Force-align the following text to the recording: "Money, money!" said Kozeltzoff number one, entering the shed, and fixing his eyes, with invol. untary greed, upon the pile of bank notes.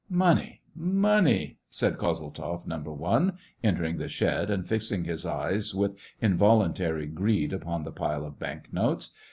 "Money, 0.09 0.63
money!" 0.73 1.59
said 1.69 1.99
Kozeltzoff 1.99 2.65
number 2.65 2.91
one, 2.91 3.37
entering 3.63 3.97
the 3.97 4.07
shed, 4.07 4.49
and 4.49 4.67
fixing 4.67 5.03
his 5.03 5.27
eyes, 5.27 5.75
with 5.75 5.95
invol. 6.19 6.67
untary 6.67 7.05
greed, 7.13 7.53
upon 7.53 7.83
the 7.83 7.91
pile 7.91 8.25
of 8.25 8.39
bank 8.39 8.73
notes. 8.73 9.11